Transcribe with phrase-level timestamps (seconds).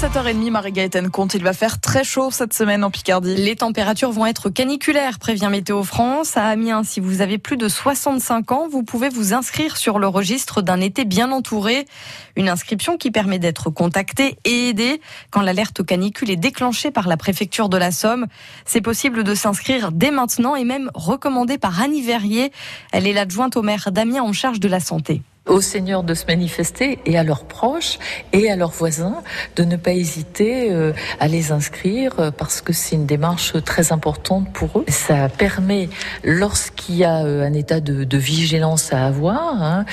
[0.00, 3.34] 7h30, Marie-Gaëtane Comte, il va faire très chaud cette semaine en Picardie.
[3.34, 6.38] Les températures vont être caniculaires, prévient Météo France.
[6.38, 10.08] À Amiens, si vous avez plus de 65 ans, vous pouvez vous inscrire sur le
[10.08, 11.84] registre d'un été bien entouré.
[12.34, 17.18] Une inscription qui permet d'être contacté et aidé quand l'alerte canicule est déclenchée par la
[17.18, 18.26] préfecture de la Somme.
[18.64, 22.52] C'est possible de s'inscrire dès maintenant et même recommandé par Annie Verrier.
[22.92, 26.26] Elle est l'adjointe au maire d'Amiens en charge de la santé aux seigneurs de se
[26.26, 27.98] manifester et à leurs proches
[28.32, 29.22] et à leurs voisins
[29.56, 33.90] de ne pas hésiter euh, à les inscrire euh, parce que c'est une démarche très
[33.90, 34.84] importante pour eux.
[34.88, 35.88] Ça permet,
[36.24, 39.86] lorsqu'il y a euh, un état de, vigilance à avoir, hein,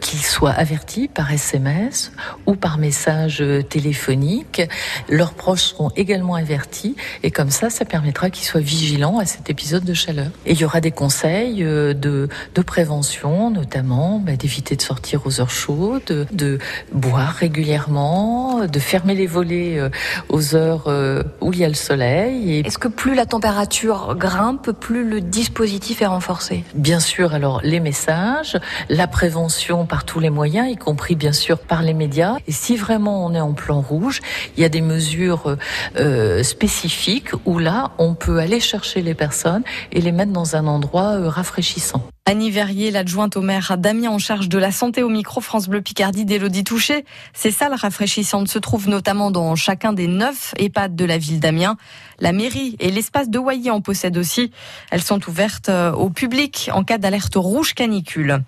[0.00, 2.12] qu'ils soient avertis par SMS
[2.46, 4.60] ou par message téléphonique.
[5.08, 9.48] Leurs proches seront également avertis et comme ça, ça permettra qu'ils soient vigilants à cet
[9.48, 10.28] épisode de chaleur.
[10.44, 15.40] Et il y aura des conseils de, de prévention, notamment bah, d'éviter de sortir aux
[15.40, 16.58] heures chaudes, de
[16.92, 19.88] boire régulièrement, de fermer les volets euh,
[20.28, 22.60] aux heures euh, où il y a le soleil.
[22.64, 26.64] Est-ce que plus la température grimpe, plus le dispositif est renforcé?
[26.74, 28.58] Bien sûr, alors les messages,
[28.88, 32.36] la prévention par tous les moyens, y compris bien sûr par les médias.
[32.46, 34.20] Et si vraiment on est en plan rouge,
[34.56, 35.56] il y a des mesures
[35.96, 40.66] euh, spécifiques où là, on peut aller chercher les personnes et les mettre dans un
[40.66, 42.04] endroit rafraîchissant.
[42.26, 45.82] Annie Verrier, l'adjointe au maire Damien en charge de la santé au micro France Bleu
[45.82, 47.04] Picardie d'Élodie Touché.
[47.34, 51.76] Ces salles rafraîchissantes se trouvent notamment dans chacun des neuf EHPAD de la ville d'Amiens.
[52.20, 54.50] La mairie et l'espace de Wailly en possèdent aussi.
[54.90, 58.42] Elles sont ouvertes euh, au public en cas d'alerte rouge canicule.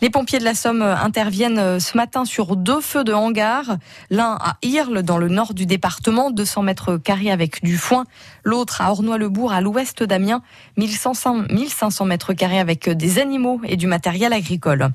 [0.00, 3.76] Les pompiers de la Somme interviennent euh, ce matin sur deux feux de hangar.
[4.10, 8.04] L'un à Irle, dans le nord du département, 200 mètres carrés avec du foin.
[8.44, 10.42] L'autre à Ornois-le-Bourg, à l'ouest d'Amiens,
[10.76, 14.88] 1500 mètres carrés avec des animaux et du matériel agricole.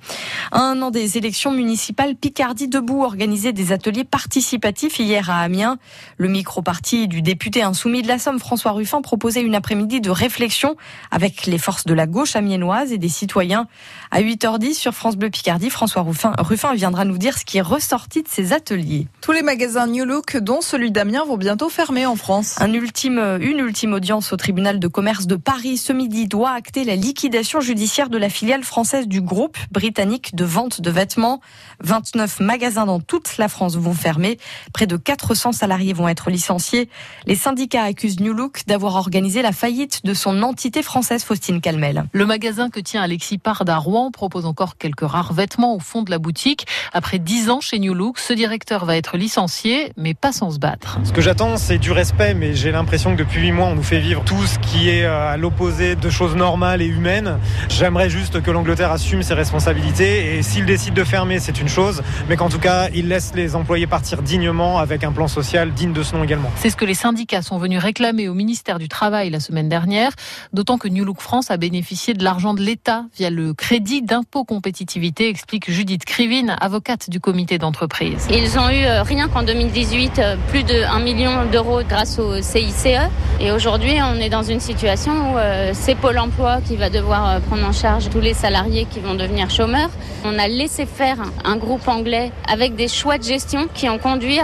[0.51, 5.77] un an des élections municipales, Picardie Debout organisait des ateliers participatifs hier à Amiens.
[6.17, 10.75] Le micro-parti du député insoumis de la Somme, François Ruffin, proposait une après-midi de réflexion
[11.11, 13.67] avec les forces de la gauche amiénoise et des citoyens.
[14.11, 17.61] À 8h10 sur France Bleu Picardie, François Ruffin, Ruffin viendra nous dire ce qui est
[17.61, 19.07] ressorti de ces ateliers.
[19.21, 22.55] Tous les magasins New Look, dont celui d'Amiens, vont bientôt fermer en France.
[22.59, 26.83] Un ultime, une ultime audience au tribunal de commerce de Paris ce midi doit acter
[26.83, 31.41] la liquidation judiciaire de la filiale française du groupe britannique de vente de vêtements.
[31.81, 34.37] 29 magasins dans toute la France vont fermer.
[34.73, 36.89] Près de 400 salariés vont être licenciés.
[37.25, 42.05] Les syndicats accusent New Look d'avoir organisé la faillite de son entité française Faustine Calmel.
[42.13, 46.01] Le magasin que tient Alexis Pard à Rouen propose encore quelques rares vêtements au fond
[46.01, 46.65] de la boutique.
[46.93, 50.59] Après 10 ans chez New Look, ce directeur va être licencié, mais pas sans se
[50.59, 50.99] battre.
[51.03, 53.83] Ce que j'attends, c'est du respect, mais j'ai l'impression que depuis 8 mois, on nous
[53.83, 57.37] fait vivre tout ce qui est euh, à l'opposé de choses normales et humaines.
[57.67, 62.01] J'aimerais juste que l'Angleterre assume ses responsabilités et s'il décide de fermer, c'est une chose,
[62.29, 65.93] mais qu'en tout cas, il laisse les employés partir dignement avec un plan social digne
[65.93, 66.49] de ce nom également.
[66.55, 70.11] C'est ce que les syndicats sont venus réclamer au ministère du Travail la semaine dernière,
[70.53, 74.43] d'autant que New Look France a bénéficié de l'argent de l'État via le crédit d'impôt
[74.43, 78.27] compétitivité, explique Judith Krivine, avocate du comité d'entreprise.
[78.29, 82.39] Ils ont eu euh, rien qu'en 2018 euh, plus de 1 million d'euros grâce au
[82.39, 82.99] CICE
[83.39, 87.41] et aujourd'hui on est dans une situation où euh, c'est Pôle emploi qui va devoir
[87.41, 89.89] prendre en charge tous les salariés qui vont devenir chômeurs.
[90.23, 94.39] On a laissé faire un groupe anglais avec des choix de gestion qui ont conduit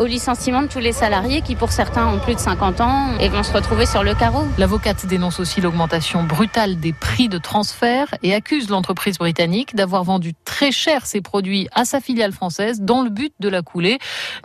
[0.00, 3.28] au licenciement de tous les salariés qui pour certains ont plus de 50 ans et
[3.28, 4.46] vont se retrouver sur le carreau.
[4.56, 10.32] L'avocate dénonce aussi l'augmentation brutale des prix de transfert et accuse l'entreprise britannique d'avoir vendu
[10.44, 13.98] très cher ses produits à sa filiale française dans le but de la couler.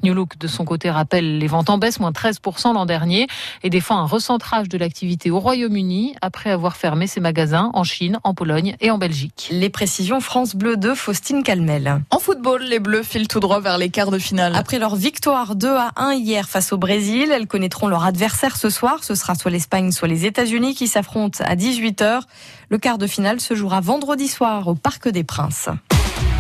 [0.04, 3.28] New Look de son côté rappelle les ventes en baisse, moins 13% l'an dernier
[3.64, 8.20] et défend un recentrage de l'activité au Royaume-Uni après avoir fermé ses magasins en Chine,
[8.24, 9.48] en Pologne et en Belgique.
[9.52, 12.02] Les précisions France Bleu de Faustine Calmel.
[12.10, 14.54] En football, les Bleus filent tout droit vers les quarts de finale.
[14.56, 18.25] Après leur victoire 2 à 1 hier face au Brésil, elles connaîtront leur adversaire
[18.56, 19.04] ce soir.
[19.04, 22.22] Ce sera soit l'Espagne, soit les États-Unis qui s'affrontent à 18h.
[22.70, 25.70] Le quart de finale se jouera vendredi soir au Parc des Princes.